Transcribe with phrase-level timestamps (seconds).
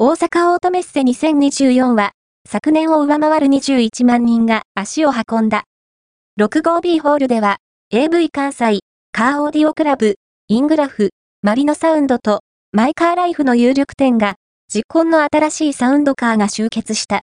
[0.00, 2.12] 大阪オートメッセ2024は、
[2.48, 5.64] 昨年を上回る21万人が足を運んだ。
[6.40, 7.56] 65B ホールでは、
[7.90, 8.78] AV 関西、
[9.10, 10.14] カーオーディオクラブ、
[10.46, 11.10] イングラフ、
[11.42, 14.36] マリノサウンドと、マイカーライフの有力店が、
[14.72, 17.16] 実婚の新しいサウンドカーが集結した。